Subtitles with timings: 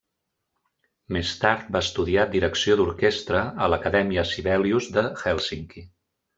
[1.17, 5.89] Més tard va estudiar direcció d'orquestra a l'Acadèmia Sibelius de Hèlsinki.